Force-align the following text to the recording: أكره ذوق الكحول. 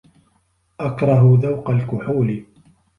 أكره 0.79 1.39
ذوق 1.41 1.69
الكحول. 1.69 2.43